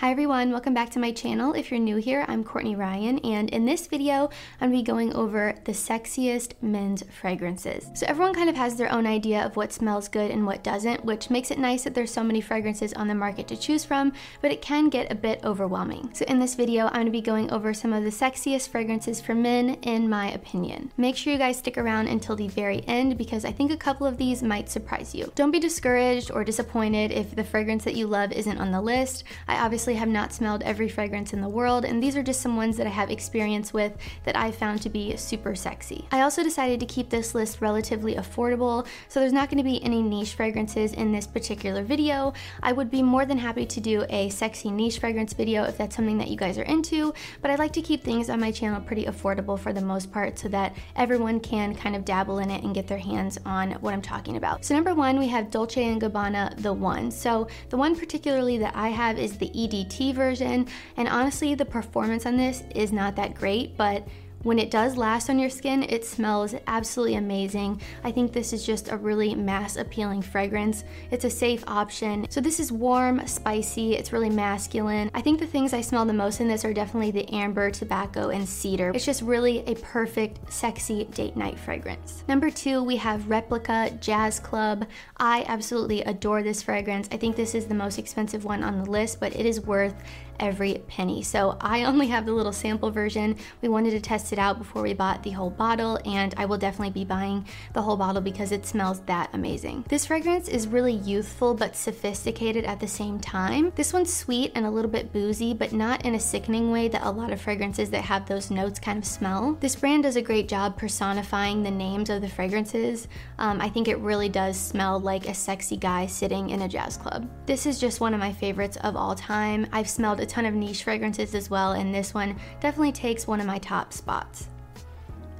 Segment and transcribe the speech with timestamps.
[0.00, 1.54] Hi everyone, welcome back to my channel.
[1.54, 5.12] If you're new here, I'm Courtney Ryan, and in this video, I'm gonna be going
[5.12, 7.90] over the sexiest men's fragrances.
[7.94, 11.04] So everyone kind of has their own idea of what smells good and what doesn't,
[11.04, 14.12] which makes it nice that there's so many fragrances on the market to choose from,
[14.40, 16.10] but it can get a bit overwhelming.
[16.12, 19.34] So in this video, I'm gonna be going over some of the sexiest fragrances for
[19.34, 20.92] men, in my opinion.
[20.96, 24.06] Make sure you guys stick around until the very end because I think a couple
[24.06, 25.32] of these might surprise you.
[25.34, 29.24] Don't be discouraged or disappointed if the fragrance that you love isn't on the list.
[29.48, 32.42] I obviously obviously have not smelled every fragrance in the world, and these are just
[32.42, 36.06] some ones that I have experience with that I found to be super sexy.
[36.12, 39.82] I also decided to keep this list relatively affordable, so there's not going to be
[39.82, 42.34] any niche fragrances in this particular video.
[42.62, 45.96] I would be more than happy to do a sexy niche fragrance video if that's
[45.96, 48.82] something that you guys are into, but I like to keep things on my channel
[48.82, 52.62] pretty affordable for the most part so that everyone can kind of dabble in it
[52.62, 54.66] and get their hands on what I'm talking about.
[54.66, 57.10] So number one, we have Dolce & Gabbana The One.
[57.10, 61.64] So the one particularly that I have is the ED DT version, and honestly, the
[61.64, 64.06] performance on this is not that great, but
[64.44, 67.80] when it does last on your skin, it smells absolutely amazing.
[68.04, 70.84] I think this is just a really mass appealing fragrance.
[71.10, 72.26] It's a safe option.
[72.30, 75.10] So this is warm, spicy, it's really masculine.
[75.12, 78.28] I think the things I smell the most in this are definitely the amber, tobacco,
[78.28, 78.92] and cedar.
[78.94, 82.22] It's just really a perfect, sexy date night fragrance.
[82.28, 84.86] Number two, we have Replica Jazz Club.
[85.16, 87.08] I absolutely adore this fragrance.
[87.10, 89.94] I think this is the most expensive one on the list, but it is worth
[90.40, 91.22] every penny.
[91.22, 93.36] So I only have the little sample version.
[93.62, 96.58] We wanted to test it out before we bought the whole bottle and I will
[96.58, 99.84] definitely be buying the whole bottle because it smells that amazing.
[99.88, 103.72] This fragrance is really youthful but sophisticated at the same time.
[103.74, 107.04] This one's sweet and a little bit boozy but not in a sickening way that
[107.04, 109.56] a lot of fragrances that have those notes kind of smell.
[109.60, 113.08] This brand does a great job personifying the names of the fragrances.
[113.38, 116.96] Um, I think it really does smell like a sexy guy sitting in a jazz
[116.96, 117.28] club.
[117.46, 119.66] This is just one of my favorites of all time.
[119.72, 123.40] I've smelled a ton of niche fragrances as well, and this one definitely takes one
[123.40, 124.48] of my top spots.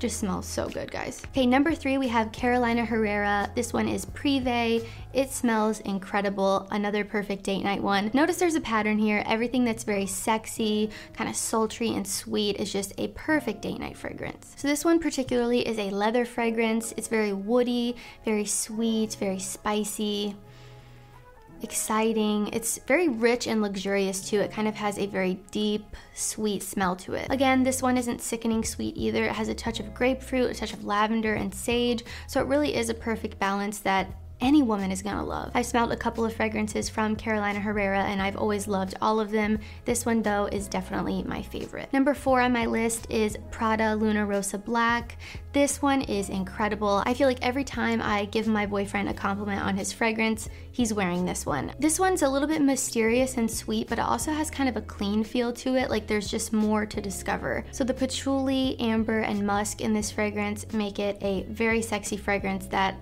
[0.00, 1.22] Just smells so good, guys.
[1.28, 3.50] Okay, number three, we have Carolina Herrera.
[3.54, 4.86] This one is Privé.
[5.12, 6.68] It smells incredible.
[6.70, 8.10] Another perfect date night one.
[8.12, 9.22] Notice there's a pattern here.
[9.24, 13.96] Everything that's very sexy, kind of sultry and sweet is just a perfect date night
[13.96, 14.52] fragrance.
[14.56, 16.92] So this one particularly is a leather fragrance.
[16.96, 20.36] It's very woody, very sweet, very spicy
[21.62, 22.48] exciting.
[22.52, 24.40] It's very rich and luxurious too.
[24.40, 27.26] It kind of has a very deep, sweet smell to it.
[27.30, 29.24] Again, this one isn't sickening sweet either.
[29.24, 32.04] It has a touch of grapefruit, a touch of lavender and sage.
[32.26, 34.08] So it really is a perfect balance that
[34.44, 35.50] any woman is gonna love.
[35.54, 39.30] I've smelled a couple of fragrances from Carolina Herrera and I've always loved all of
[39.30, 39.58] them.
[39.86, 41.90] This one though is definitely my favorite.
[41.94, 45.16] Number four on my list is Prada Luna Rossa Black.
[45.54, 47.02] This one is incredible.
[47.06, 50.92] I feel like every time I give my boyfriend a compliment on his fragrance, he's
[50.92, 51.72] wearing this one.
[51.78, 54.82] This one's a little bit mysterious and sweet, but it also has kind of a
[54.82, 57.64] clean feel to it, like there's just more to discover.
[57.70, 62.66] So the patchouli, amber, and musk in this fragrance make it a very sexy fragrance
[62.66, 62.96] that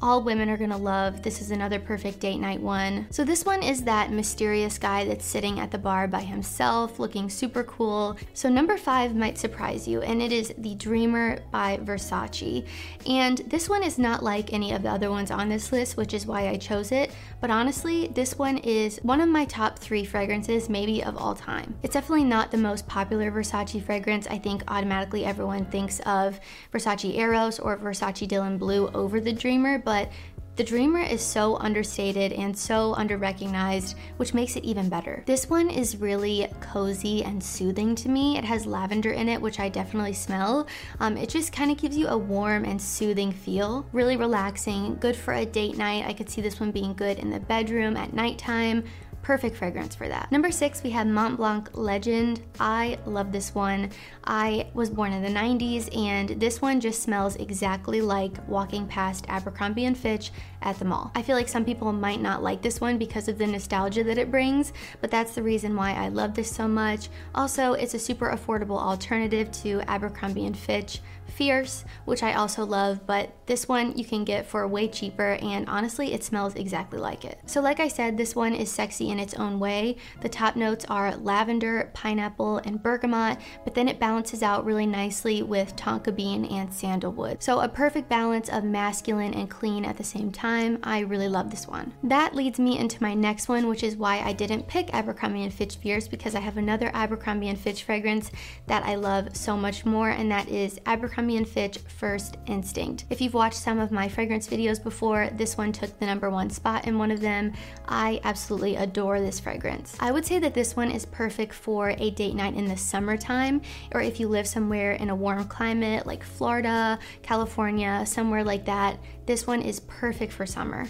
[0.00, 1.22] all women are gonna love.
[1.22, 3.06] This is another perfect date night one.
[3.10, 7.28] So this one is that mysterious guy that's sitting at the bar by himself, looking
[7.28, 8.16] super cool.
[8.34, 12.66] So number five might surprise you, and it is The Dreamer by Versace.
[13.06, 16.14] And this one is not like any of the other ones on this list, which
[16.14, 17.10] is why I chose it.
[17.40, 21.74] But honestly, this one is one of my top three fragrances, maybe of all time.
[21.82, 24.26] It's definitely not the most popular Versace fragrance.
[24.28, 26.40] I think automatically everyone thinks of
[26.72, 30.10] Versace Eros or Versace Dylan Blue over The Dreamer, but
[30.56, 35.22] the Dreamer is so understated and so under-recognized, which makes it even better.
[35.24, 38.36] This one is really cozy and soothing to me.
[38.36, 40.66] It has lavender in it, which I definitely smell.
[41.00, 43.86] Um, it just kind of gives you a warm and soothing feel.
[43.92, 46.04] Really relaxing, good for a date night.
[46.06, 48.84] I could see this one being good in the bedroom at nighttime
[49.22, 50.30] perfect fragrance for that.
[50.32, 52.40] Number six, we have Mont Blanc Legend.
[52.58, 53.90] I love this one.
[54.24, 59.26] I was born in the 90s and this one just smells exactly like walking past
[59.28, 60.30] Abercrombie & Fitch
[60.62, 61.12] at the mall.
[61.14, 64.18] I feel like some people might not like this one because of the nostalgia that
[64.18, 67.08] it brings, but that's the reason why I love this so much.
[67.34, 73.06] Also, it's a super affordable alternative to Abercrombie & Fitch Fierce, which I also love,
[73.06, 77.24] but this one you can get for way cheaper and honestly it smells exactly like
[77.24, 77.38] it.
[77.46, 79.96] So like I said, this one is sexy in its own way.
[80.20, 85.42] The top notes are lavender, pineapple, and bergamot, but then it balances out really nicely
[85.42, 87.42] with tonka bean and sandalwood.
[87.42, 90.78] So a perfect balance of masculine and clean at the same time.
[90.82, 91.92] I really love this one.
[92.02, 95.50] That leads me into my next one, which is why I didn't pick Abercrombie &
[95.50, 98.30] Fitch Fierce because I have another Abercrombie & Fitch fragrance
[98.66, 103.04] that I love so much more, and that is Abercrombie & Fitch First Instinct.
[103.10, 106.50] If you've watched some of my fragrance videos before, this one took the number one
[106.50, 107.52] spot in one of them.
[107.88, 109.96] I absolutely adore this fragrance.
[110.00, 113.62] I would say that this one is perfect for a date night in the summertime,
[113.92, 118.98] or if you live somewhere in a warm climate like Florida, California, somewhere like that.
[119.24, 120.88] This one is perfect for summer.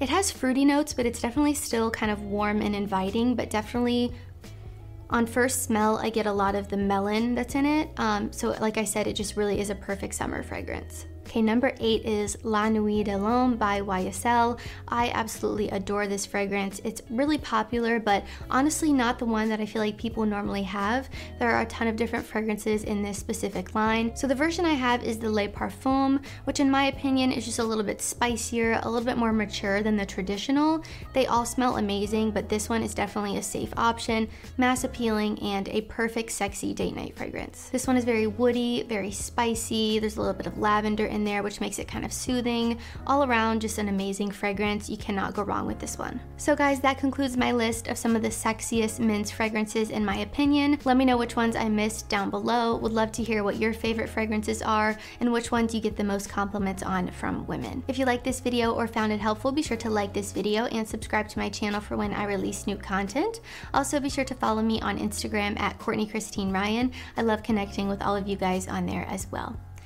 [0.00, 4.10] It has fruity notes, but it's definitely still kind of warm and inviting, but definitely
[5.10, 7.90] on first smell, I get a lot of the melon that's in it.
[7.98, 11.04] Um, so, like I said, it just really is a perfect summer fragrance.
[11.26, 14.58] Okay, number eight is La Nuit de l'Homme by YSL.
[14.88, 16.80] I absolutely adore this fragrance.
[16.84, 21.08] It's really popular, but honestly not the one that I feel like people normally have.
[21.38, 24.14] There are a ton of different fragrances in this specific line.
[24.14, 27.60] So the version I have is the Le Parfum, which in my opinion is just
[27.60, 30.84] a little bit spicier, a little bit more mature than the traditional.
[31.14, 34.28] They all smell amazing, but this one is definitely a safe option,
[34.58, 37.70] mass appealing, and a perfect sexy date night fragrance.
[37.70, 39.98] This one is very woody, very spicy.
[39.98, 42.78] There's a little bit of lavender in there, which makes it kind of soothing.
[43.06, 44.88] All around, just an amazing fragrance.
[44.88, 46.20] You cannot go wrong with this one.
[46.36, 50.16] So, guys, that concludes my list of some of the sexiest men's fragrances in my
[50.16, 50.78] opinion.
[50.84, 52.76] Let me know which ones I missed down below.
[52.76, 56.04] Would love to hear what your favorite fragrances are and which ones you get the
[56.04, 57.84] most compliments on from women.
[57.86, 60.64] If you like this video or found it helpful, be sure to like this video
[60.66, 63.40] and subscribe to my channel for when I release new content.
[63.74, 66.92] Also, be sure to follow me on Instagram at Courtney Cristine Ryan.
[67.16, 69.58] I love connecting with all of you guys on there as well.